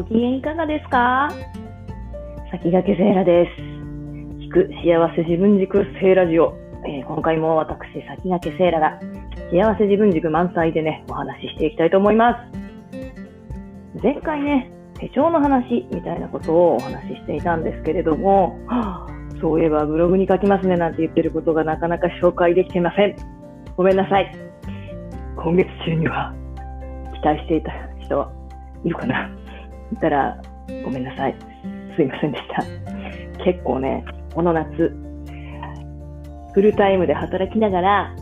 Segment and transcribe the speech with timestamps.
[0.00, 1.28] ご機嫌いかがですか？
[2.50, 3.60] 先駆けセーラです。
[3.60, 6.56] 聞く幸せ自分軸セーラジオ。
[6.86, 7.76] えー、今回も私、
[8.08, 8.98] 先駆けセーラが
[9.52, 14.02] 幸せ自分軸満載でね、お話ししていきたいと思います。
[14.02, 23.16] 前回ね、手帳の話みたいなことをお話ししていたんですけれども、はあ、そういえばブログに書きますねなんて言ってることがなかなか紹介できていません。
[23.76, 24.34] ごめんなさい。
[25.36, 26.34] 今月中には
[27.12, 27.70] 期待していた
[28.00, 28.32] 人は
[28.82, 29.30] いるかな？
[29.90, 30.40] 言ったら、
[30.84, 31.34] ごめんなさい。
[31.96, 32.64] すいませんでした。
[33.44, 34.04] 結構ね、
[34.34, 34.94] この夏、
[36.52, 38.16] フルタイムで働きながら、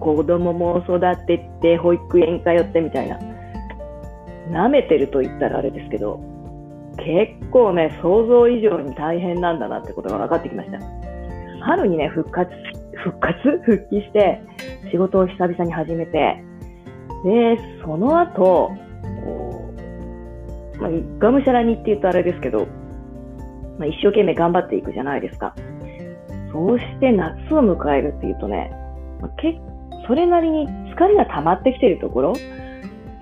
[0.00, 3.18] 子供も育てて、保育園通ってみたいな、
[4.50, 6.20] 舐めてると言ったらあれですけど、
[6.96, 10.78] 結構ね、想像以上に大変なんだなってことが分かってきました。
[11.64, 12.50] 春にね、復活、
[13.04, 13.38] 復活？
[13.64, 14.40] 復帰して、
[14.90, 16.42] 仕事を久々に始めて、
[17.24, 18.72] で、その後、
[20.80, 22.66] まあ、がむしゃらにって言うとあれですけど、
[23.78, 25.54] まあ、一生懸命頑張っていくじゃないですか。
[26.52, 28.70] そうして夏を迎えるっていうとね、
[29.20, 29.60] まあ、け
[30.06, 32.32] それなりに疲れが溜まってきているところ、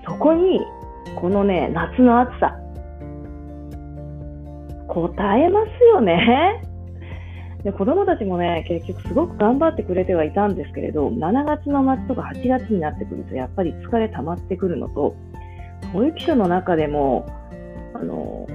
[0.05, 0.61] そこに、
[1.19, 2.55] このね、夏の暑さ、
[4.87, 6.63] 答えますよね。
[7.63, 15.15] で子供たちもね、結局すごく頑張ってくれてはいたんですけれど、7月の末とか8月になってくると、やっぱり疲れ溜まってくるのと、
[15.91, 17.25] 保育所の中でも、
[17.99, 18.45] あの、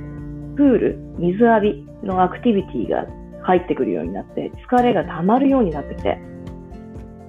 [0.56, 3.06] プール、水浴びのアクティビティが
[3.42, 6.18] 入ってくるようになって、疲れが溜まるようになってきて、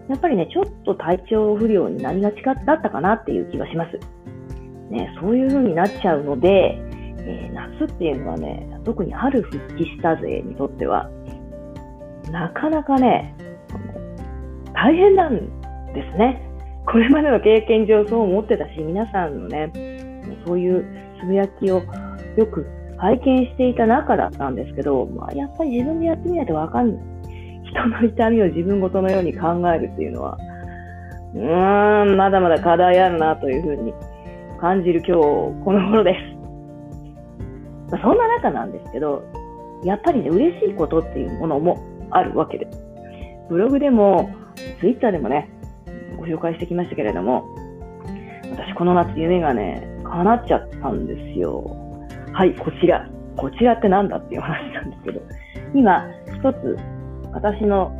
[0.09, 3.99] やっぱりね、ちょっと体調不良になりがちだったかなっていう気がします。
[4.89, 6.77] ね、そういう風になっちゃうので、
[7.25, 11.09] えー、夏っていうのはね、特に春復帰した勢にとっては、
[12.31, 13.35] なかなかね、
[14.73, 15.37] 大変なん
[15.93, 16.49] ですね。
[16.85, 19.71] これまでの経験上そう思ってたし、皆さんのね、
[20.45, 20.85] そういう
[21.23, 21.81] つぶやきを
[22.35, 22.65] よく
[22.97, 27.03] 拝見していた中だったんですけど、まあ、やっぱり自分でやってみないとわかんない。
[27.65, 30.37] 人の痛みを自分ごとのように考えるっていうのは、
[31.33, 33.93] うーん、まだまだ課題あるなというふうに
[34.59, 35.21] 感じる今日
[35.63, 36.33] この頃です。
[37.91, 39.23] まあ、そんな中なんですけど、
[39.83, 42.77] やっぱりね、嬉しいことっていうものもあるわけです。
[43.49, 44.29] ブログでも、
[44.79, 45.49] ツイッターでもね、
[46.17, 47.43] ご紹介してきましたけれども、
[48.51, 51.63] 私この夏夢がね、叶っちゃったんですよ。
[52.33, 53.09] はい、こちら。
[53.35, 55.21] こちらって何だっていう話なんですけど、
[55.73, 56.77] 今、一つ、
[57.31, 57.91] 私の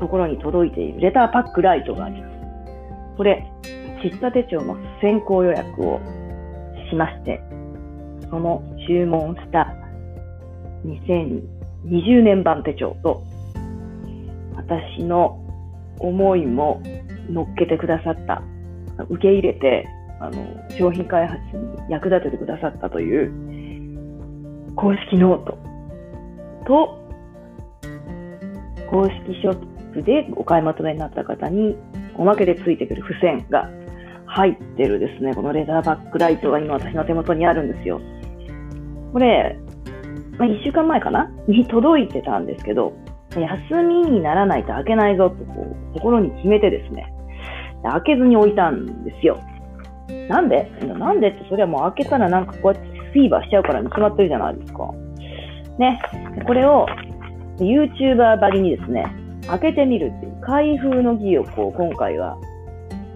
[0.00, 2.34] ところに届いているレターパックライトがあります。
[3.18, 3.46] これ、
[4.02, 6.00] 喫茶手帳の先行予約を
[6.90, 7.42] しまして、
[8.30, 9.74] その注文した
[10.86, 13.22] 2020年版手帳と、
[14.56, 15.38] 私の
[15.98, 16.80] 思いも
[17.30, 18.42] 乗っけてくださった、
[19.10, 19.86] 受け入れて、
[20.20, 20.46] あの、
[20.78, 23.32] 商品開発に役立ててくださったという
[24.76, 25.58] 公式ノート
[26.66, 27.00] と、
[28.90, 31.76] 公式ショップでお買い求めになった方に
[32.16, 33.68] おまけでついてくる付箋が
[34.26, 38.00] 入ってるですね、このレザーバックライトが今私の手元にあるんですよ。
[39.12, 39.58] これ、
[40.38, 41.30] まあ、1週間前かな？
[41.46, 42.92] に届いてたんですけど、
[43.30, 47.12] 休みにならないと開けないぞとこう心に決めてですね、
[47.84, 49.40] 開けずに置いたんですよ。
[50.28, 50.70] なんで？
[50.98, 54.90] なんでってそれはもう開けたらなんかこうやってフィーバーしちゃうからに決まってるじゃないですか。
[55.78, 56.00] ね。
[56.46, 56.86] これを
[57.58, 59.06] YouTuber ばりにですね、
[59.46, 62.36] 開けてみるっていう開封の儀をこう今回は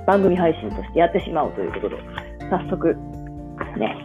[0.06, 1.96] 番組配信としてやってしまうということで、
[2.50, 2.94] 早速、
[3.76, 3.96] ね、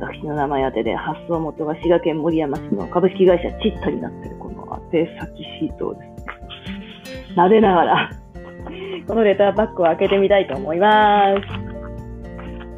[0.00, 4.58] 私の名前当てで発送元が滋賀県森山市の株式会社チッタになってるこの
[4.92, 6.16] 宛先シートをですね、
[7.36, 8.10] 撫でながら
[9.06, 11.57] このレターパックを開けてみたいと思います。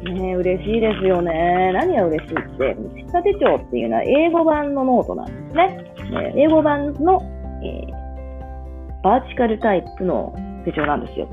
[0.03, 1.71] ね嬉しいですよね。
[1.73, 5.67] 何が嬉しいって、 CITTA手帳っていうのは A5判のノートなんですね。
[6.11, 7.21] ね A5判の、
[7.63, 10.33] えー、バーチカルタイプの
[10.65, 11.29] 手帳なんですよ。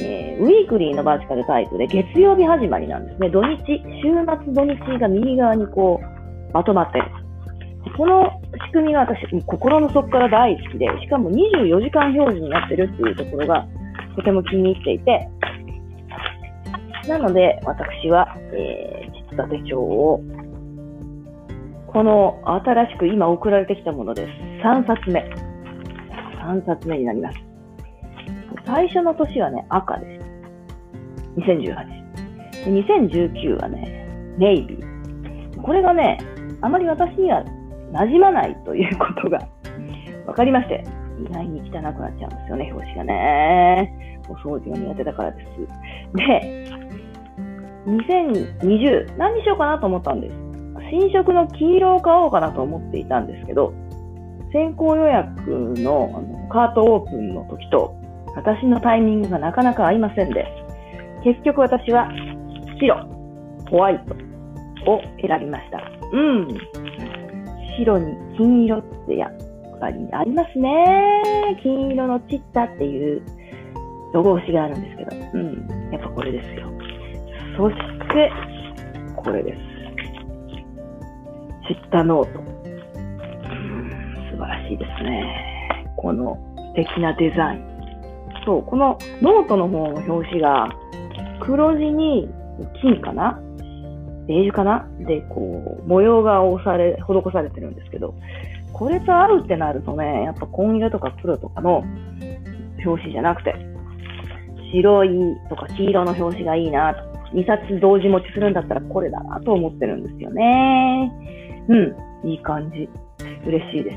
[0.00, 3.30] えー、ウィークリーのバーチカルタイプで月曜日始まりなんですね。
[3.30, 3.62] 土日、
[4.02, 4.10] 週
[4.44, 7.04] 末土日が右側にこう、まとまってる。
[7.96, 8.24] この
[8.66, 13.66] 仕組みが私、心の底から大好きで、しかも24時間表示になってるっていうところが
[14.16, 15.28] とても気に入っていて、
[17.08, 20.20] なので、私は、えー、実は手帳を、
[21.86, 24.30] この新しく今送られてきたものです。
[24.66, 25.20] 3冊目。
[26.42, 27.38] 3冊目になります。
[28.66, 30.24] 最初の年はね、赤です。
[31.40, 32.04] 2018。
[32.64, 34.08] 2019はね、
[34.38, 35.62] ネイビー。
[35.62, 36.18] これがね、
[36.62, 37.44] あまり私には
[37.92, 39.38] 馴染まないということが
[40.26, 40.84] 分かりまして、
[41.20, 44.20] 意外に汚くなっちゃうんですよね、表紙がね。
[44.28, 46.16] お掃除が苦手だからです。
[46.16, 46.83] で、
[47.86, 50.34] 2020、何にしようかなと思ったんです。
[50.90, 53.72] 新色の黄色を買おうかなと思っていたんですけど、
[54.52, 55.50] 先行予約
[55.80, 57.94] のあのカートオープンの時と、
[58.36, 60.46] 私のタイミングがなかなか合いませんで、
[61.24, 62.08] 結局私は
[62.78, 62.96] 白、
[63.70, 64.14] ホワイト
[64.90, 65.80] を選びました。
[66.12, 66.48] うん。
[67.78, 71.58] 白に金色ってやっぱりありますね。
[71.62, 73.22] 金色のチッタっていう
[74.12, 75.90] ロゴ押しがあるんですけど、うん。
[75.92, 76.73] やっぱこれですよ。
[77.56, 77.76] そし
[78.12, 78.32] て、
[79.16, 79.58] これです。
[81.68, 82.38] チッタノート。
[84.30, 85.86] 素晴らしいですね。
[85.96, 87.64] この素敵なデザイン。
[88.44, 90.68] そう、このノートの方の表紙が
[91.40, 92.28] 黒地に
[92.82, 93.40] 金かな？
[94.26, 94.86] ベージュかな？
[95.00, 98.14] で、こう、模様が押され、施されてるんですけど、
[98.72, 101.84] これと合うってなるとね、やっぱ紺色とか黒とかの
[102.84, 103.54] 表紙じゃなくて、
[104.72, 111.12] 白いとか黄色の表紙がいいなと、2冊同時持ちするんだったらこれだなと思ってるんですよね。
[111.68, 112.88] うん、いい感じ。
[113.46, 113.96] 嬉しいです。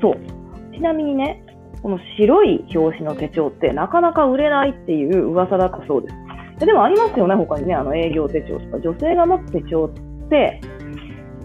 [0.00, 0.74] そう。
[0.74, 1.44] ちなみにね、
[1.82, 6.66] この白い表紙の手帳ってなかなか売れないっていう噂だったそうです。
[6.66, 8.80] でもありますよね、他にね、あの営業手帳とか。
[8.80, 10.60] 女性が持つ手帳って、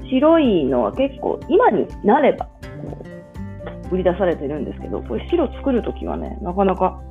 [0.10, 2.98] 白いのは結構、今になれば、こ
[3.92, 7.02] う、売り出されてるんですけど、これ白作るときはね、なかなか、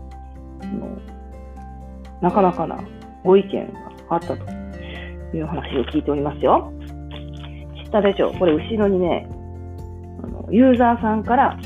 [2.21, 2.79] なかなかな
[3.25, 3.73] ご意見
[4.11, 4.37] あったと
[5.37, 6.73] いう話を聞いておりますよ。
[7.85, 9.29] 知ったでしょうこれ後ろにね、
[10.23, 11.59] あのユーザーさんから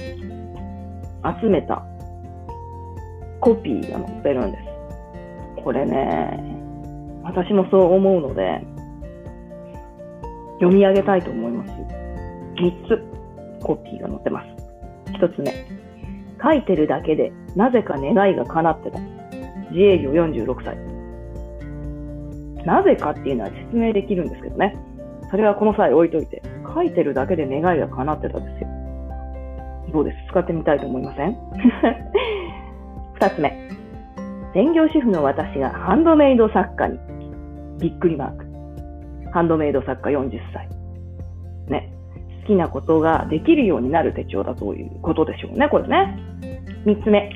[1.40, 1.84] 集めた
[3.40, 5.62] コピーが載ってるんです。
[5.62, 6.38] これね、
[7.22, 8.60] 私もそう思うので、
[10.60, 11.70] 読み上げたいと思います。
[12.56, 14.46] 3つコピーが載ってます。
[15.12, 15.52] 1つ目、
[16.42, 18.98] 書いてるだけでなぜか願いが叶ってた。
[19.70, 20.91] 自営業46歳。
[22.64, 24.76] なぜかっていうのは説明できるんですけどね。
[25.30, 26.42] それはこの際置いといて、
[26.74, 28.68] 書いてるだけで願いが叶ってたんですよ。
[29.92, 30.16] どうです？
[30.30, 31.36] 使ってみたいと思いません
[33.20, 33.68] ?2 つ目。
[34.54, 36.98] 専業主婦の私がハンドメイド作家に、
[37.78, 38.44] びっくりマーク。
[39.32, 40.68] ハンドメイド作家40歳。
[41.68, 41.92] ね。
[42.42, 46.18] 好きなことができるようになる手帳だということでしょうね、これね。
[46.84, 47.30] 3つ目。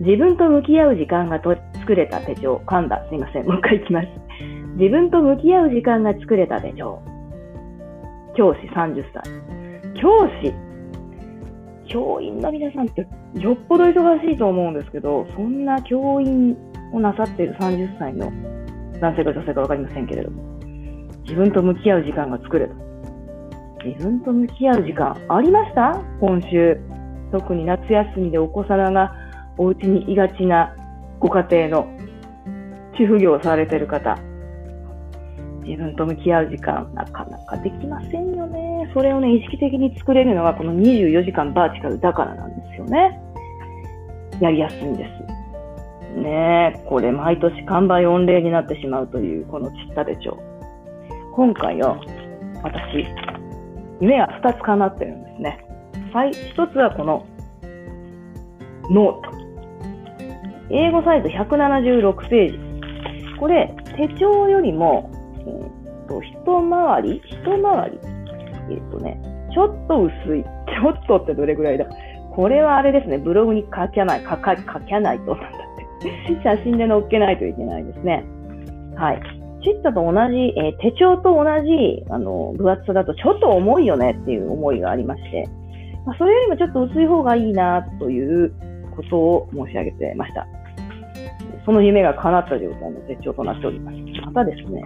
[0.00, 2.60] 自分と向き合う時間がと作れた手帳。
[2.66, 3.06] 噛んだ。
[3.08, 3.46] すいません。
[3.46, 4.25] もう一回いきます。
[4.76, 7.00] 自分と向き合う時間が作れた手帳。
[8.36, 9.22] 教師30歳。
[9.94, 10.54] 教師
[11.88, 16.54] 教員の皆さんってよっぽど忙しいと思うんですけど、そんな教員
[16.92, 18.30] をなさっている30歳の
[19.00, 20.42] 男性か女性か分かりませんけれども、
[21.22, 22.74] 自分と向き合う時間が作れた。
[23.82, 25.98] 自分と向き合う時間ありました？
[26.20, 26.78] 今週。
[27.32, 29.14] 特に夏休みでお子様が
[29.56, 30.76] お家にいがちな
[31.18, 31.86] ご家庭の
[32.98, 34.18] 主婦業をされている方。
[35.66, 38.88] 自分と向き合う時間、なかなかできませんよね。
[38.94, 43.20] それをね、意識的に作れるのはこの24時間バーチカルだからなんですよね。
[44.40, 46.20] やりやすいんです。
[46.20, 50.38] ねえ、これ毎年完売御礼になってしまうというこのちった手帳。
[51.34, 52.00] 今回は
[52.62, 53.04] 私、
[54.00, 55.66] 夢が2つ叶ってるんですね。
[56.12, 57.26] はい、1つはこの
[58.90, 59.36] ノート。
[60.70, 62.58] A5サイズ176ページ。
[63.38, 65.10] これ、手帳よりも
[66.06, 67.98] と、一回り一回り
[68.70, 69.20] えっ、とね、
[69.52, 70.44] ちょっと薄い。
[70.66, 71.86] ちょっとってどれぐらいだ？
[72.34, 75.50] これはあれですね、ブログに書きゃない、書か、書きゃないと、なんだっ
[76.02, 76.42] て。
[76.42, 78.24] 写真で載っけないといけないですね。
[78.96, 79.20] はい。
[79.62, 85.48] チッタと同じ、えー、手帳と同じ、あの、分厚さだとちょっと重いよねっていう思いがありまして、
[86.04, 88.52] まあ、それよりもちょっと薄い方がいいなという
[88.94, 90.46] ことを申し上げてました。
[91.64, 93.96] その夢が叶った状態の手帳となっております。
[94.24, 94.82] またですね、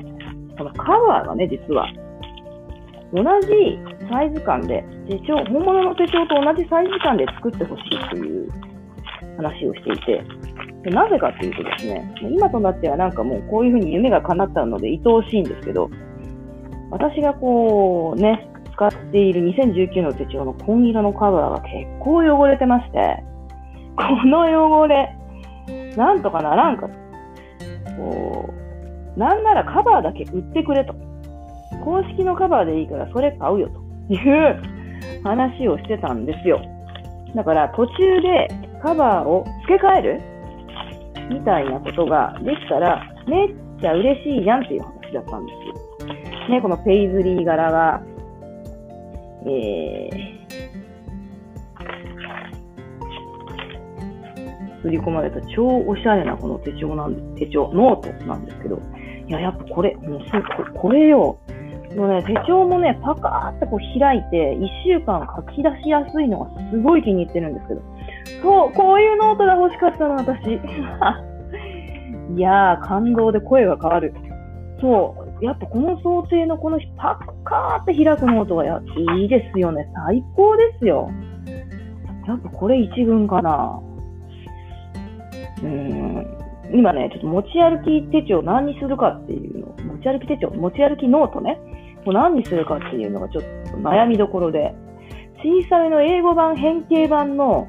[0.61, 1.91] このカバーがね、実は、
[3.15, 3.79] 同じ
[4.11, 8.53] サイズ感で、手帳、本物の手帳と同じサイズ感で作ってほしいという
[9.39, 10.23] 話をしていて、
[10.83, 15.89] でなぜかというとですね、今となってはなんかもうこういうふうに夢が叶ったので愛おしいんですけど、
[16.91, 23.25] 私がこうね、使っている2019の手帳の紺色のカバーが結構汚れてまして、
[23.97, 25.17] この汚れ、
[25.97, 26.87] なんとかならんか。
[27.97, 28.60] こう
[29.17, 30.95] なんならカバーだけ売ってくれと。
[31.85, 33.69] 公式のカバーでいいからそれ買うよ
[34.09, 34.63] という
[35.23, 36.61] 話をしてたんですよ。
[37.35, 38.49] だから途中で
[38.83, 40.21] カバーを付け替える
[41.31, 43.49] みたいなことができたらめっ
[43.81, 45.75] ちゃ嬉しいじゃんっていう話だったんですよ。
[46.49, 48.03] ね、このペイズリー柄が、
[49.47, 50.31] えー、
[54.83, 58.81] 刷り込まれた超おしゃれなこの手帳なん手帳、ノートなんですけど、
[59.31, 61.39] いや、やっぱこれ、もうそうここれよ。
[61.97, 67.83] もうね、手帳もね、パカーってこう開いて、1週間書き出しやすいのがすごい気に入ってるんですけど。
[68.43, 70.51] そう、こういうノートが欲しかったの、私。
[72.37, 74.13] いやー、感動で声が変わる。
[74.81, 79.89] そう、やっぱこの装丁のこのパッカーって開くノートがいいですよね。
[80.07, 81.09] 最高ですよ。
[82.27, 83.81] やっぱこれ一軍かな。
[85.63, 86.40] うーん。
[86.73, 91.59] 今ね、ちょっと持ち歩き手帳何にするかっていうの、持ち歩き手帳、持ち歩きノートね、
[92.05, 94.75] もう何にするかっていうのがちょっと悩みどころで、
[95.43, 97.67] 小さめの A5判、変形判の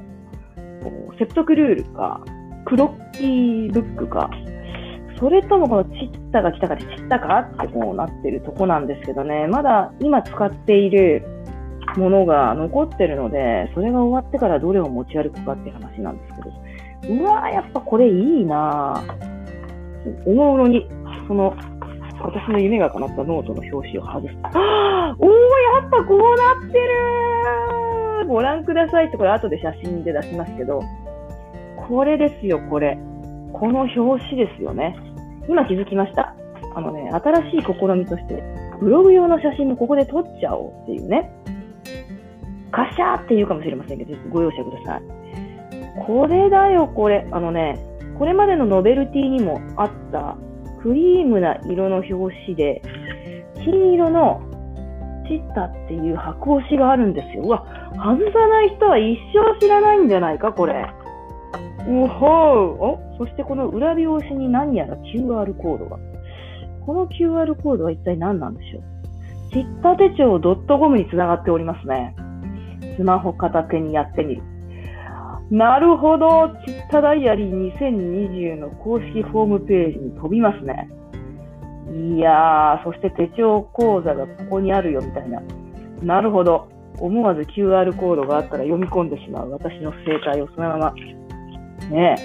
[1.18, 2.20] セプトクルールか、
[2.64, 4.30] クロッキーブックか、
[5.18, 11.24] それともこの CITTAが来たかで CITTAかってこうなってるとこなんですけどね、まだ今使っている
[11.96, 16.50] ものが残ってるので、それが終わってからどれを持ち歩くかって話なんですけど、
[17.08, 20.22] うわー、やっぱこれいいなぁ。
[20.26, 20.88] おもろに、
[21.26, 21.54] その、
[22.20, 24.34] 私の夢が叶ったノートの表紙を外す。
[24.42, 30.80] あおー、やっぱこうなってるご覧くださいって、これ後で写真で出しますけど、
[31.88, 32.96] これですよ、これ。
[33.52, 34.96] この表紙ですよね。
[35.48, 36.34] 今気づきました？
[36.74, 37.66] あのね、新しい試
[37.98, 38.42] みとして、
[38.80, 41.30] ブログ用の写真もここで撮っちゃおうっていうね。
[42.70, 45.02] カシャーって言うかもしれませんけど、ご容赦ください。
[46.06, 47.26] これだよ、これ。
[47.30, 47.78] あのね、
[48.18, 50.36] これまでのノベルティにもあった
[50.82, 52.82] クリームな色の表紙で、
[53.64, 54.42] 金色の
[55.28, 57.44] チッタっていう白押しがあるんですよ。
[57.44, 60.86] うわ、外さない人は一生知らないんじゃないか、これ。
[61.88, 65.98] おほうおそしてこの裏表紙に何やら QR コードが。
[66.86, 68.82] この QR コードは一体何なんでしょう
[69.52, 72.14] チッタ手帳 .com につながっておりますね。
[72.96, 74.42] スマホ片手にやってみる。
[75.52, 76.48] なるほど。
[76.66, 80.88] チッタダイアリー2020の公式ホームページに飛びますね。
[82.16, 85.42] いやー、そして手帳講座がここにあるよみたいな。
[86.02, 86.70] なるほど。
[86.98, 90.94] 思わず QR コードがあったら読み込んでしまう私の生態をそのまま。
[91.90, 92.16] ね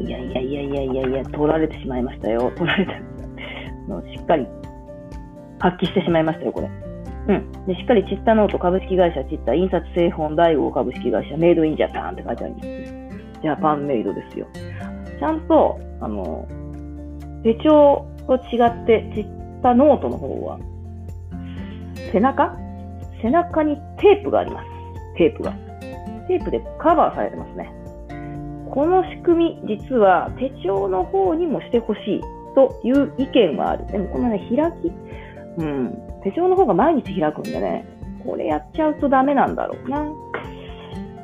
[0.00, 0.02] え。
[0.02, 2.50] いやいやいやいやいやいや、取られてしまいましたよ。
[2.56, 2.92] 取られた。
[2.92, 4.46] しっかり
[5.58, 6.87] 発揮してしまいましたよ、これ。
[7.28, 7.66] うん。
[7.66, 12.66] で、しっかりチッタノート株式会社チッタ印刷製本第5株式会社メイドインジャパンって書いてあります。
[13.42, 14.46] ジャパンメイドですよ。
[15.18, 16.48] ちゃんと、あの、
[17.44, 20.58] 手帳と違ってチッタノートの方は、
[22.12, 22.56] 背中？
[23.20, 24.66] 背中にテープがあります。
[25.16, 25.52] テープが。
[26.28, 27.72] テープでカバーされてますね。
[28.70, 32.20] この仕組み、実は手帳の方にもしてほしい
[32.54, 33.86] という意見はある。
[33.86, 34.92] でもこのね、開き、
[35.58, 37.84] うん、手帳の方が毎日開くんでね、
[38.24, 40.04] これやっちゃうとダメなんだろうな。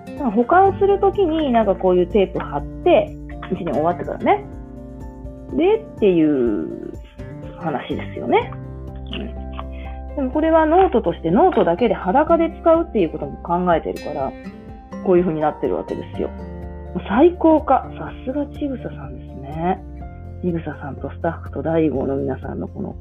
[0.06, 3.14] だから保管するときになんかこういうテープ貼って、
[3.50, 4.44] 1年終わってからね。
[5.56, 6.92] で、っていう
[7.58, 8.52] 話ですよね。
[9.12, 10.16] うん。
[10.16, 14.32] でもこれはノートとしてノートだけで裸で使うっていうことも考えてるから、
[15.04, 16.30] こういう風になってるわけですよ。
[17.08, 17.90] 最高か。
[17.98, 19.82] さすがちぐささんですね。
[20.42, 22.94] ちぐささんとスタッフと第5の皆さんのこの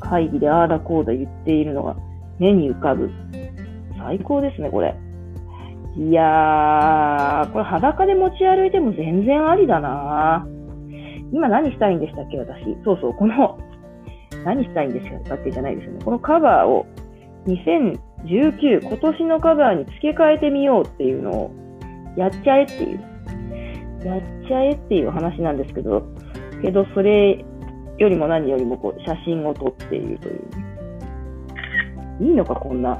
[0.00, 1.96] 会議でああだこうだ言っているのが
[2.38, 3.10] 目に浮かぶ。
[3.98, 4.94] 最高ですね、これ。
[5.96, 10.46] いやー、これ裸で持ち歩いても全然ありだな
[11.32, 12.76] 今何したいんでしたっけ、私。
[12.84, 13.58] そうそう、この、
[14.44, 16.00] 何したいんでしたっけじゃないですよね。
[16.04, 16.86] このカバーを
[17.46, 21.50] 2019、今年のカバーに付け替えてみようっていうのを
[22.16, 23.00] やっちゃえっていう。
[24.04, 26.02] やっちゃえっていう話なんですけど、
[26.62, 27.44] けどそれ
[28.00, 30.40] よりも何よりもこう写真を撮っているという。
[32.20, 32.98] いいのか、こんな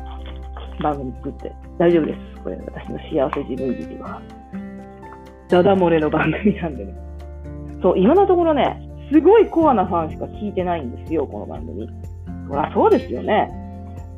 [0.83, 1.51] 番組作って。
[1.79, 2.19] 大丈夫です。
[2.43, 4.21] これ、私の幸せ自分劇は。
[5.49, 6.95] ダダ漏れの番組なんでね。
[7.83, 8.79] そう、今のところね、
[9.11, 11.89] すごいコアなファンしか聞いてないんですよ、この番組。
[12.49, 13.51] そりゃそうですよね。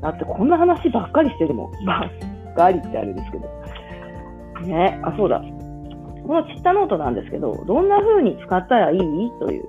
[0.03, 1.85] だってこんな話ばっかりしてるもん。
[1.87, 2.11] ば
[2.51, 3.49] っかりってあれですけど。
[4.67, 5.41] ね、あ、そうだ。
[6.27, 8.99] この CITTAノートなんですけど、どんな風に使ったらいい？
[9.41, 9.69] という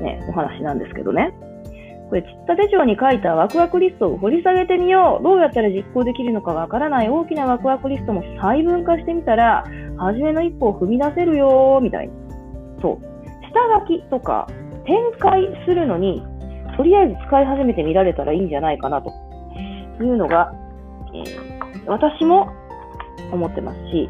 [0.00, 1.32] ね、お話なんですけどね。
[2.08, 5.22] これ、 CITTA手帳に書いたワクワクリストを掘り下げてみよう。
[5.22, 9.64] どうやったら実行できるのかわからない大きなワクワクリストも細分化してみたら、
[9.96, 12.14] 初めの一歩を踏み出せるよ、みたいな。
[12.82, 13.10] そう。
[13.52, 14.48] 下書きとか
[14.86, 16.22] 展開するのに、
[16.76, 19.12] とりあえず使い始めてみられたらいいんじゃないかなと
[20.02, 20.52] いうのが、
[21.14, 22.50] えー、私も
[23.32, 24.08] 思ってますし、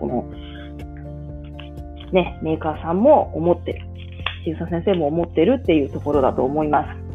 [0.00, 0.24] この、
[2.12, 3.95] ね、メーカーさんも思ってる。
[4.46, 7.06] 千草先生も思ってるっていうところだと思います。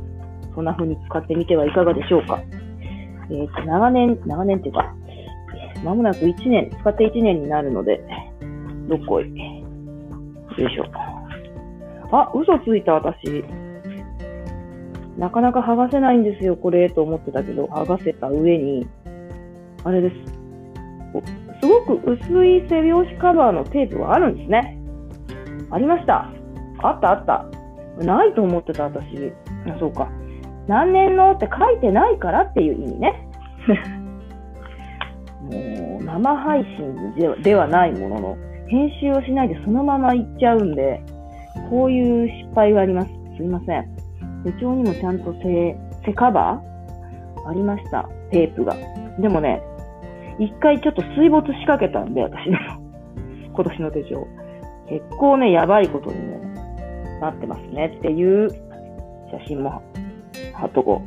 [0.54, 2.44] そんな風に使ってみてはいかがでしょうか。
[3.30, 4.94] え、ー、と、長年、長年っていうか、
[5.86, 8.04] まもなく1年、使って1年になるので、
[8.90, 9.30] どっこい。
[9.30, 10.86] よいしょ。
[12.12, 13.46] あ、嘘ついた私。
[15.18, 18.86] なかなか剥がせないんですよ、これ、と思ってたけど、剥がせた上に、
[19.86, 20.16] あれです。
[21.62, 24.78] すごく薄い背拍子カバーのテープがあるんですね。
[25.70, 26.41] ありました。
[26.82, 27.46] あったあった。
[28.04, 29.34] ないと思ってた、私。
[29.68, 30.10] あそうか。
[30.68, 33.28] 何年のって書いてないからっていう意味ね。
[35.42, 41.02] もう、生配信ではないものの、編集をしないでそのままいっちゃうんで、
[41.70, 43.10] こういう失敗があります。
[43.38, 43.86] すいません。
[44.46, 47.50] 手帳にもちゃんと背、背カバー？
[47.50, 48.08] ありました。
[48.32, 48.76] テープが。
[49.20, 49.62] でもね、
[50.40, 52.58] 一回ちょっと水没しかけたんで、私の
[53.54, 54.28] 今年の手帳。
[54.90, 56.41] 結構ね、やばいことに、ね、
[57.22, 58.50] なってますねっていう
[59.32, 59.82] 写真も
[60.54, 61.02] 貼っとこ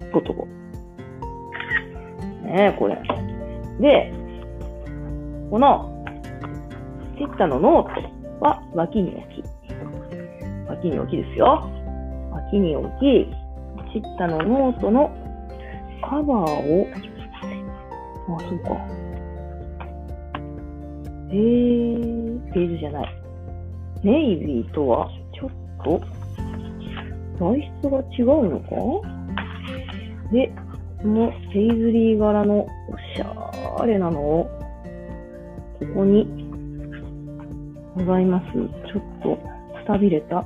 [0.00, 0.04] う。
[0.12, 0.48] 撮っとこう。
[2.46, 2.94] ねえ、これ。
[3.80, 4.12] で、
[5.50, 5.92] この、
[7.18, 7.86] チッタのノー
[8.40, 9.44] トは脇に置き。
[10.68, 11.68] 脇に置きですよ。
[12.30, 13.26] 脇に置き、
[13.92, 15.10] チッタのノートの
[16.08, 16.86] カバーを、
[18.36, 18.70] あ、そうか。
[21.30, 23.14] えー、ページじゃない。
[24.04, 25.10] ネイビーとは、
[25.84, 26.00] と、
[27.38, 28.68] 材質が違うのか？
[30.32, 30.52] で、
[31.02, 32.68] このペイズリー柄のお
[33.16, 34.50] しゃれなのを、
[35.78, 36.26] ここに
[37.94, 38.52] ございます。
[38.52, 40.44] ちょっとくたびれた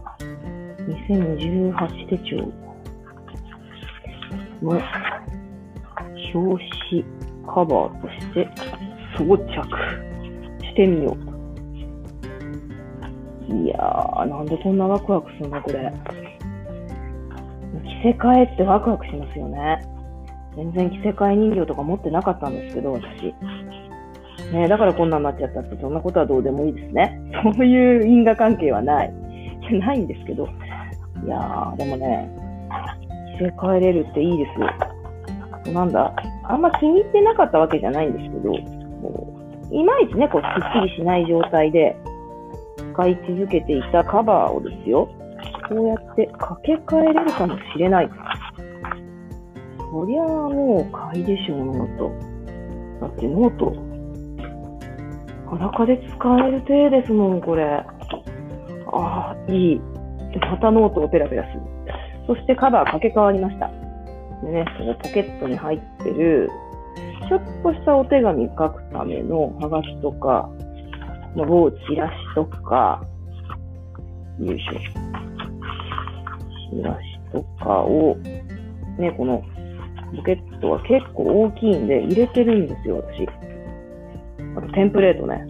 [0.78, 2.36] 2018手帳
[4.62, 4.80] の
[6.34, 7.04] 表紙
[7.46, 8.48] カバーとして
[9.18, 9.44] 装着
[10.64, 11.31] してみよう。
[13.52, 15.92] いやー、なんでこんなワクワクするのこれ。
[18.02, 19.86] 着せ替えってワクワクしますよね。
[20.56, 23.34] 全然着せ替え人形とか持ってなかったんですけど、私。
[24.52, 27.20] ねだからこんなになっちゃったって、そんなことはどうでもいいですね。
[27.42, 29.12] そういう因果関係はない。
[29.72, 30.48] ないんですけど。
[31.24, 32.30] いやー、でもね、
[33.38, 35.72] 着せ替えれるっていいですよ。
[35.72, 36.12] なんだ、
[36.44, 39.32] あんま気に入ってなかったわけじゃないんですけど、こ
[39.70, 41.96] ういまいちね、こう、すっきりしない状態で、
[42.92, 45.08] 使い続けていたカバーをですよ、
[45.68, 48.10] こうやって掛け替えれるかもしれない。
[49.90, 52.10] そりゃあもう買いでしょう、ノート。
[53.00, 53.74] だってノート、
[55.50, 57.64] 裸で使える体ですもん、これ。
[57.64, 57.84] あ
[58.92, 59.80] あ、いい。
[60.50, 61.60] またノートをペラペラする。
[62.26, 63.70] そしてカバー掛け替わりました。
[64.42, 66.48] でね、そのポケットに入ってる、
[67.28, 70.48] ちょっとしたお手紙書くためのハガキとか、
[71.36, 73.04] の某チラシとか、
[74.38, 74.72] よいしょ。
[76.76, 78.16] チラシとかを、
[78.98, 79.42] ね、この
[80.16, 83.28] ポケットは結構大きいんで入れてるんですよ、私。
[84.56, 85.44] あとテンプレートね。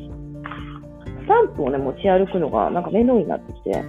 [1.23, 3.85] スタンプをね、持ち歩くのがなんか面倒になってきて、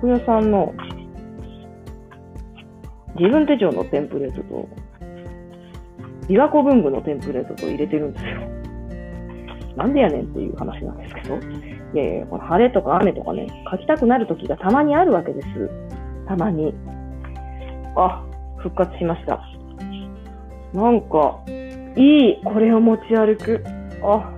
[0.00, 0.74] 国与さんの
[3.16, 4.68] 自分手帳のテンプレートと、
[6.28, 8.59] 琵琶湖文具のテンプレートと入れてるんですよ。
[9.76, 15.48] なんでやねんっていう話なんですけど、いやいや、この晴れとか雨とかね、書きたくなる時がたまにあるわけです。
[16.26, 16.74] たまに。
[17.96, 18.24] あ、
[18.58, 19.40] 復活しました。
[20.72, 21.40] なんか、
[21.96, 23.64] いい、これを持ち歩く。
[24.02, 24.32] あ、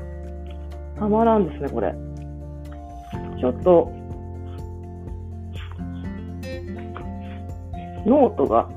[0.99, 1.95] たまらんですね、これ。
[3.38, 3.92] ちょっと、
[8.07, 8.68] ノートが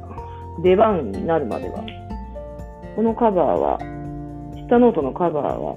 [0.63, 1.83] 出番になるまでは、
[2.95, 3.77] このカバーは、
[4.67, 5.75] 下ノートのカバーは、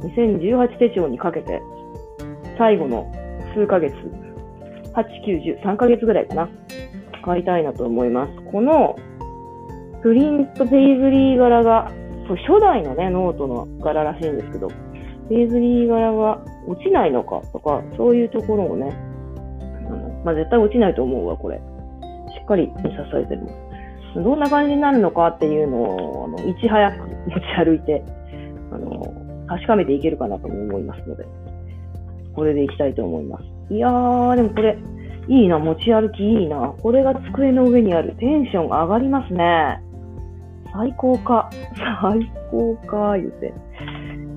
[0.00, 1.60] 2018手帳にかけて、
[2.58, 3.10] 最後の
[3.54, 3.94] 数ヶ月、
[4.94, 6.48] 8、9、10、3ヶ月ぐらいかな、
[7.24, 8.32] 買いたいなと思います。
[8.50, 8.96] この
[10.02, 11.90] プリントペイズリー柄が、
[12.46, 14.68] 初代のね、ノートの柄らしいんですけど、
[15.28, 18.96] ペイズリー柄が落ちないのかとか、そういうところをね、
[19.86, 21.58] あのまあ、絶対落ちないと思うわ、これ。
[21.58, 21.60] し
[22.42, 23.46] っかり支えてる
[24.14, 28.02] どんな感じになるのかっていうのを、あのいち早く持ち歩いて、
[28.72, 29.19] あの、
[29.50, 31.26] 確かめていけるかなと思いますので、
[32.36, 33.74] これでいきたいと思います。
[33.74, 34.78] いやー、でもこれ、
[35.26, 36.72] いいな、持ち歩きいいな。
[36.80, 38.14] これが机の上にある。
[38.20, 39.82] テンション上がりますね。
[40.72, 41.50] 最高か。
[42.00, 43.52] 最高か、言うて。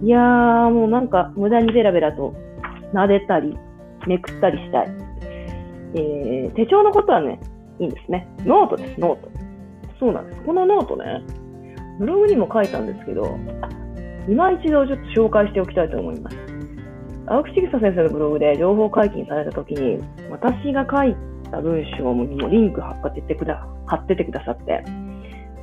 [0.03, 2.33] いやー、もうなんか無駄にベラベラと
[2.93, 3.55] 撫でたり、
[4.07, 4.87] めくったりしたい。
[5.93, 7.39] えー、手帳のことはね、
[7.79, 8.27] いいんですね。
[8.45, 9.29] ノートです、ノート。
[9.99, 10.41] そうなんです。
[10.41, 11.21] このノートね、
[11.99, 13.37] ブログにも書いたんですけど、
[14.27, 16.37] 今一度ちょっと紹介しておきたいと思います。
[17.25, 21.15] 青木千草先生のブログで情報解禁されたときに、私が書い
[21.49, 24.83] た文章にもリンク貼っててくだ貼っててくださって、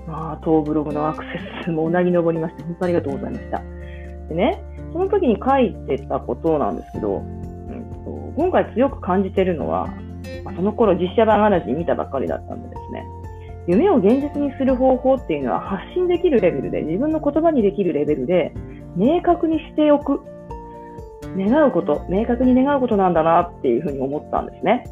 [0.06, 3.62] まあ、当ブログのアクセスもうなぎ登りまして、本当にありがとうございました。
[4.28, 9.88] でね、その時に書いてたことなんですけど、うんと、今回強く感じてるのは、
[10.44, 13.04] ま、その頃実写版嵐見たばっかりだったんでですね、
[13.70, 18.52] 夢を現実にする方法っていうのは発信できるレベルで、自分の言葉にできるレベルで、
[18.96, 20.20] 明確にしておく。
[21.36, 24.84] 願うこと、明確に願うことなんだなっていうふうに思ったんですね。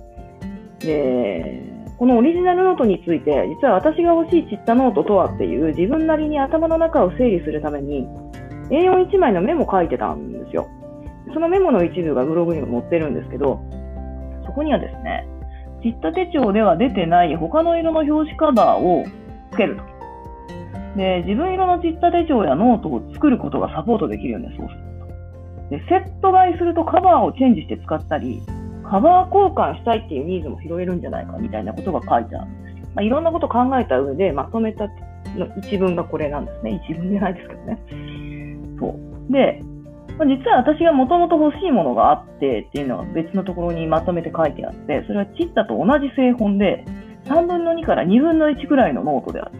[0.78, 1.60] で、
[1.98, 8.06] このオリジナルノートについて、実は私が欲しいチッタノートとはっていう自分なりに頭の中を整理するために、
[8.70, 10.68] A41 枚のメモ書いてたんですよ。
[11.34, 13.60] そのメモの一部がブログにも載ってるんですけど、
[14.46, 15.26] そこにはですね、
[15.82, 19.04] チッタ手帳では出てない他の色の表紙カバーを
[19.52, 19.82] つけると。
[20.96, 24.80] で、自分色のチッタ手帳やノートを作ることがサポートできるようにそうする
[25.68, 25.70] と。
[25.70, 28.42] で、セット買いするとカバーをチェンジして使ったり、
[28.90, 32.88] カバー交換したいっていうニーズも拾えるんじゃないかみたいなことが書いてあるんですよ。
[32.94, 34.88] まあ、いろんなことを考えた上でまとめた
[35.36, 36.80] の一文がこれなんですね。
[36.88, 37.78] 一文じゃないですけどね。
[38.80, 38.88] そ
[39.28, 39.32] う。
[39.32, 39.62] で、
[40.18, 46.84] まあ、実は私がもともと欲しいものがあってっていうのは別のところにまとめて書いてあって、それはチッタと同じ製本で、
[47.26, 49.52] 3分の2から2分の1くらいのノートである。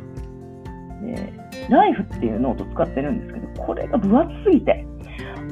[1.14, 1.32] で、
[1.68, 4.84] ライフっていうノート使ってるんですけど、これが分厚すぎて、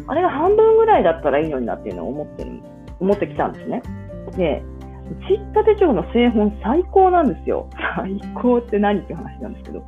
[0.08, 2.60] あれが半分ぐらいだったらいいのになっていうのを思ってる、
[2.98, 3.82] 思ってきたんですね。
[4.36, 4.62] で、
[5.28, 7.68] チッタ手帳の製本最高なんですよ。
[7.96, 9.84] 最高って何って話なんですけど。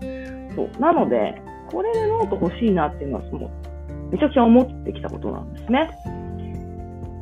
[0.54, 0.80] そう。
[0.80, 3.50] なので、これでノート欲しいなっていうのはその
[4.10, 5.90] めちゃくちゃ思ってきたことなんですね。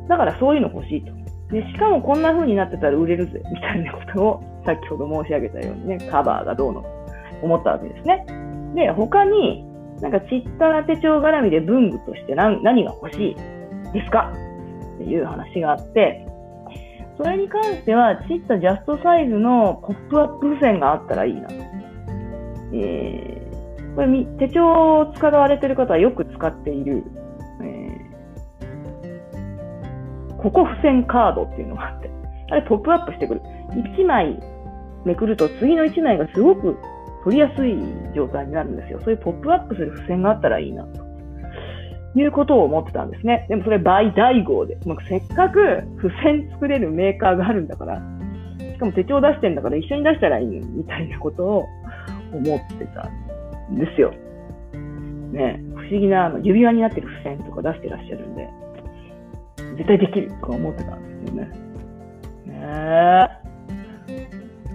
[0.07, 1.11] だからそういうの欲しいと。
[1.53, 6.83] で、しかもこんな風になってたら売れるぜ、みたいなことを先ほど申し上げたようにね、カバーがどうの
[7.41, 8.25] 思ったわけですね。
[8.75, 9.65] で、他に、
[10.01, 13.35] なんかちった手帳絡みで文具として何何が欲しい
[13.93, 14.31] ですか？
[14.95, 16.27] っていう話があって、
[17.17, 21.55] それに関しては、ちったジャストサイズのポップアップ付箋があったらいいなと。
[22.73, 23.36] えー
[23.97, 27.03] これ手帳を使われている方はよく使っている、
[27.63, 32.11] えー、ここ付箋カードっていうのがあって、
[32.51, 33.41] あれポップアップしてくる。
[33.71, 34.39] 1枚
[35.03, 36.77] めくると次の1枚がすごく
[37.23, 37.75] 取りやすい
[38.15, 38.99] 状態になるんですよ。
[39.03, 41.07] そういうポップアップする付箋があったらいいなと。
[42.15, 43.47] いうことを思ってたんですね。
[43.49, 44.77] でもそれ倍大号で。
[45.09, 45.59] せっかく
[46.03, 47.99] 付箋作れるメーカーがあるんだから、
[48.59, 51.65] しかも手帳出してんだから一緒に出したらいいみたいなことを
[52.31, 53.09] 思ってた
[53.71, 54.11] ですよ。
[55.31, 58.49] ね不思議なあの指輪になってる付箋とか出してらっしゃるんで、
[59.77, 61.51] 絶対できるとか思ってたんですよね。
[62.45, 62.61] ね
[63.43, 63.47] え。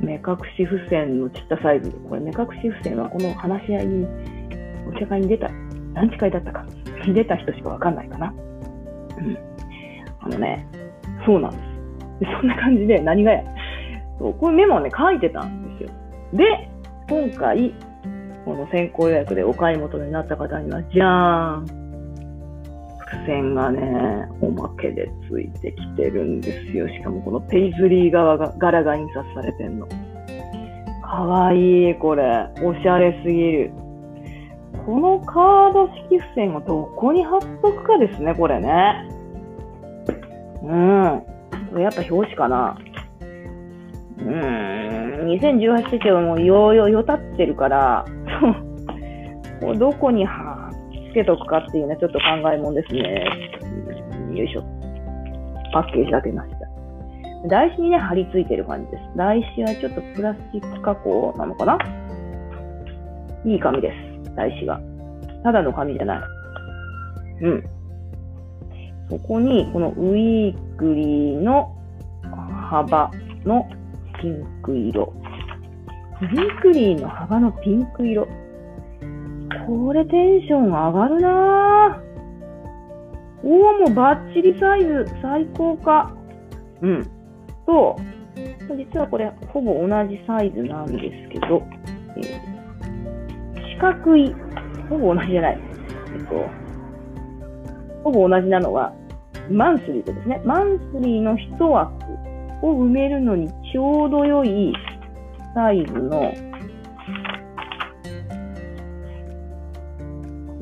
[0.02, 1.90] 目隠し付箋のちったサイズ。
[2.08, 4.06] これ目隠し付箋はこの話し合いに、
[4.88, 5.48] お茶会に出た、
[5.94, 6.66] 何時会だったか、
[7.06, 8.34] 出た人しかわかんないかな。
[9.18, 9.38] うん。
[10.20, 10.66] あのね、
[11.24, 11.62] そうなんです。
[12.20, 13.44] でそんな感じで何がや。
[14.18, 15.90] そう、これメモをね、書いてたんですよ。
[16.32, 16.68] で、
[17.08, 17.74] 今回、
[18.44, 21.82] この先行予約でお買い求めになった方には、じゃーん
[23.12, 26.88] 付箋がね、おまけでついてきてるんですよ。
[26.88, 29.86] しかもこのペイズリー側が柄が印刷されてんの。
[31.02, 32.48] かわいい、これ。
[32.62, 33.72] おしゃれすぎる。
[34.86, 39.06] このカード式付箋をどこに貼っとくかですね、これね。
[40.62, 41.22] うん。
[41.70, 42.78] これやっぱ表紙かな。
[44.18, 45.26] うーん。
[45.26, 48.04] 2018手帳もうようよよたってるから、
[49.60, 50.26] こどこに
[51.10, 53.24] つけとくかっていうのはちょっと考えもんですね。
[54.34, 54.62] よいしょ。
[55.72, 57.48] パッケージ開けました。
[57.48, 59.16] 台紙にね、貼り付いてる感じです。
[59.16, 61.78] 台紙はちょっとプラスチック加工なのかな？
[63.44, 63.92] いい紙で
[64.24, 64.34] す。
[64.36, 64.80] 台紙が。
[65.42, 66.20] ただの紙じゃない。
[67.42, 67.64] うん。
[69.10, 71.74] そこに、このウィークリーの
[72.70, 73.10] 幅
[73.44, 73.68] の
[74.20, 75.12] ピンク色。
[76.22, 78.28] ウィークリーの幅のピンク色。
[79.66, 82.12] これテンション上がるなぁ。
[83.44, 86.14] おお、もうバッチリサイズ、最高か。
[86.80, 87.10] うん。
[87.66, 87.96] と、
[88.70, 91.66] 実はこれ、ほぼ同じサイズなんですけど、
[92.16, 94.32] えー、四角い、
[94.88, 95.58] ほぼ同じじゃない。
[96.14, 96.48] えっと、
[98.04, 98.92] ほぼ同じなのは、
[99.50, 100.40] マンスリーとですね。
[100.44, 101.92] マンスリーの一枠
[102.62, 104.72] を埋めるのにちょうど良い
[105.54, 106.32] サイズの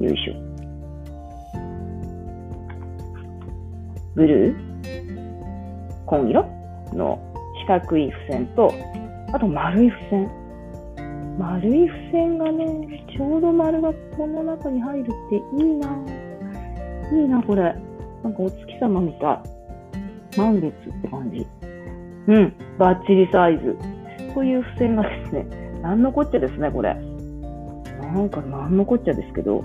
[0.00, 0.34] よいしょ。
[4.14, 4.56] ブルー？
[6.06, 6.44] 紺色？
[6.92, 7.20] の
[7.60, 8.72] 四角い付箋と、
[9.32, 10.28] あと丸い付箋。
[11.38, 15.88] 丸い付箋がね、ちょうど丸がこの中に入るっていいな。
[17.12, 17.62] いいな、これ。
[18.24, 19.40] なんかお月様みたい。
[20.36, 21.46] 満月って感じ。
[22.26, 23.76] うん、バッチリサイズ。
[24.34, 25.46] こういう付箋がですね、
[25.82, 26.94] なんのこっちゃですね、これ。
[26.94, 29.64] なんかなんのこっちゃですけど、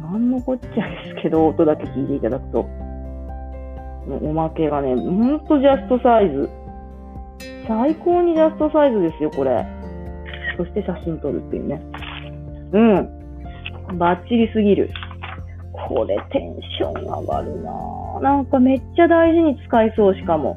[0.00, 2.60] なんのこっちゃですけど、音だけ聞いていただくと。
[4.20, 6.48] おまけがね、ほんとジャストサイズ。
[7.66, 9.64] 最高にジャストサイズですよ、これ。
[10.56, 11.80] そして写真撮るっていうね。
[12.72, 13.98] うん。
[13.98, 14.90] バッチリすぎる。
[15.88, 20.56] これテンション上がるなぁなんかめっちゃ大事に使いそう、しかも。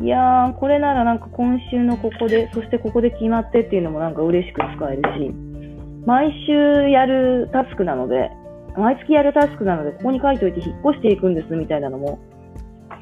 [0.00, 5.30] いやー、これならなんか今週のここで、そしてここで決まってっていうのもなんか嬉しく使えるし、
[6.04, 8.30] 毎週やるタスクなので、
[8.76, 12.18] 毎月やるタスクなので、ここに書いておいて引っ越していくんですみたいなのも、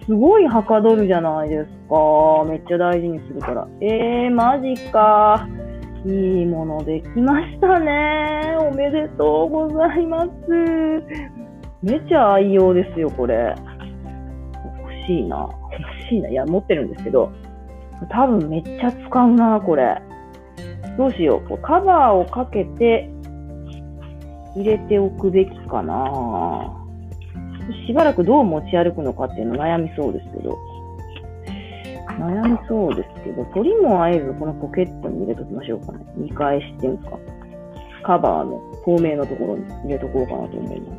[0.06, 2.44] すごいはかどるじゃないですか。
[2.48, 3.66] めっちゃ大事にするから。
[3.80, 5.48] えー、マジか。
[6.04, 8.56] いいものできましたね。
[8.60, 10.30] おめでとうございます。
[11.80, 13.54] めちゃ愛用ですよ、これ。
[15.02, 15.48] 欲しいな。
[15.98, 16.28] 欲しいな。
[16.28, 17.32] いや、持ってるんですけど、
[18.10, 20.00] 多分めっちゃ使うな、これ。
[20.96, 21.48] どうしよう。
[21.48, 23.08] こうカバーをかけて
[24.54, 26.78] 入れておくべきかな。
[27.86, 30.58] しばらくどう持ち歩くのかっていうの悩みそうですけど。
[32.18, 36.04] 悩みそうですけど、鳥もあえずこのポケットに入れときましょうかね。
[36.16, 37.18] 見返しっていうんですか。
[38.02, 40.98] カバーの透明のところに入れとこうかなと思います。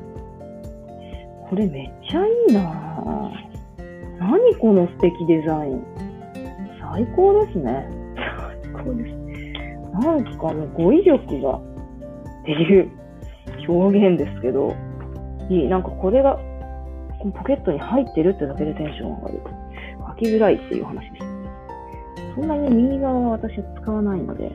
[1.49, 3.62] これめっちゃいいなぁ。
[4.19, 5.83] 何この素敵デザイン。
[6.79, 7.87] 最高ですね。
[8.63, 9.23] 最高です。
[9.93, 11.61] なんかもう語彙力がっ
[12.45, 12.91] ていう
[13.67, 14.75] 表現ですけど、
[15.49, 15.67] いい。
[15.67, 16.35] なんかこれが
[17.19, 19.41] このポケットに入ってるってだけでテンション上がる。
[20.09, 21.25] 書きづらいっていう話です。
[22.35, 24.51] そんなに右側は私は使わないので、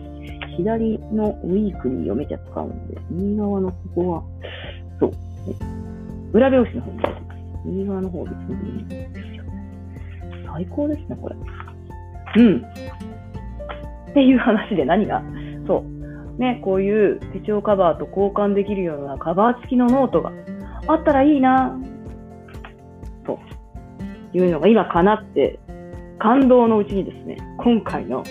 [0.57, 4.23] 左のウィークリーをめちゃ使うので、右側のここは、
[5.01, 5.13] そう、
[6.33, 7.39] 裏表紙の方に入ってます。
[7.65, 9.38] 右側の方ですよ。
[10.59, 11.37] 最高ですね、これ。
[12.37, 12.57] うん。
[14.11, 15.23] っていう話で何が？
[15.69, 15.85] そ
[16.37, 16.41] う。
[16.41, 20.33] ね、こういう手帳カバーと交換できるようなカバー付きのノートが
[20.89, 21.79] あったらいいな
[24.35, 25.59] いうのが今かなって
[26.19, 28.23] 感動のうちにですね、今回の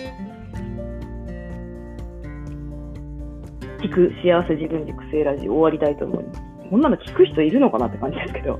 [3.82, 6.42] 聞く幸せ自分軸性ラジオ終わりたいと思います。
[6.70, 8.58] こんなの聞く人いるのかなって感じですけど、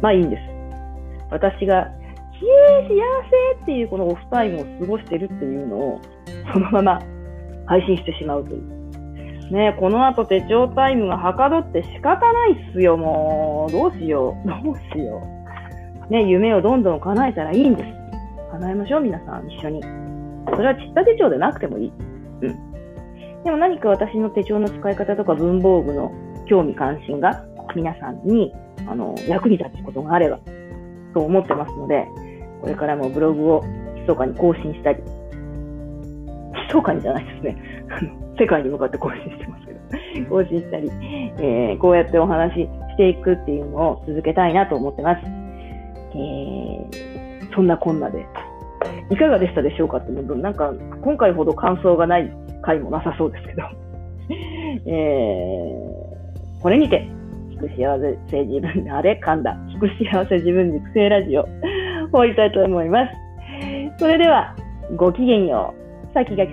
[0.00, 0.42] まあいいんです。
[1.30, 1.88] 私が、
[2.40, 2.94] イエー幸
[3.56, 6.00] せっていうこのオフタイムを過ごしてるっていうのを、
[6.52, 7.00] そのまま
[7.66, 8.78] 配信してしまうという。
[9.50, 13.72] ねこの後手帳タイムがはかどって仕方ないっすよ、もう。
[13.72, 14.48] どうしよう。
[14.48, 15.22] どうしよ
[16.08, 16.12] う。
[16.12, 17.90] ね、夢をどんどん叶えたらいいんです。
[18.52, 19.82] 叶えましょう、皆さん、一緒に。
[19.82, 21.92] それはちった手帳でなくてもいい。
[22.42, 23.42] うん。
[23.44, 26.12] でも何か私の手帳の使い方とか文房具の
[26.46, 28.52] 興味関心が皆さんに
[28.86, 30.38] あの役に立つことがあれば
[31.14, 32.06] と思ってますので、
[32.60, 33.64] これからもブログを
[33.96, 35.02] 密かに更新したり、
[36.68, 37.56] 密かにじゃないですね。
[38.38, 40.90] 世界に向かって更新してますけど、更新したり、
[41.38, 45.22] えー、こうやってお話ししていくっていうのを続けたいなと思ってます。
[46.14, 48.24] えー、そんなこんなで、
[49.10, 52.30] いかがでしたでしょうかってなんか、今回ほど感想がない
[52.62, 53.62] 回もなさそうですけど、
[54.86, 57.08] えー、これにて、
[57.50, 57.98] 聞く幸
[58.30, 61.48] せ自分、あれ噛んだ、聞く幸せ自分軸性ラジオ、
[62.10, 63.14] 終わりたいと思います。
[63.98, 64.54] それでは、
[64.96, 65.74] ごきげんよ
[66.10, 66.14] う。
[66.14, 66.52] さきがき